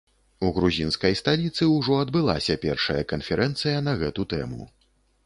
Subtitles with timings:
[0.45, 4.61] У грузінскай сталіцы ўжо адбылася першая канферэнцыя на гэту тэму.